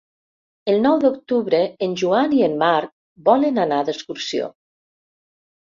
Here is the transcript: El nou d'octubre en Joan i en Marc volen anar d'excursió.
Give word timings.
El 0.71 0.79
nou 0.85 0.95
d'octubre 1.03 1.59
en 1.89 1.93
Joan 2.03 2.33
i 2.39 2.41
en 2.49 2.57
Marc 2.65 2.91
volen 3.31 3.65
anar 3.67 3.83
d'excursió. 3.91 4.53